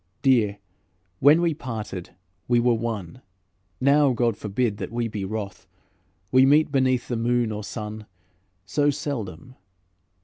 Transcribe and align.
Dear, 0.23 0.57
when 1.19 1.41
we 1.41 1.53
parted 1.53 2.15
we 2.47 2.59
were 2.59 2.73
one; 2.73 3.21
Now 3.79 4.13
God 4.13 4.35
forbid 4.35 4.77
that 4.77 4.91
we 4.91 5.07
be 5.07 5.23
wroth, 5.23 5.67
We 6.31 6.43
meet 6.43 6.71
beneath 6.71 7.07
the 7.07 7.15
moon 7.17 7.51
or 7.51 7.63
sun 7.63 8.07
So 8.65 8.89
seldom. 8.89 9.57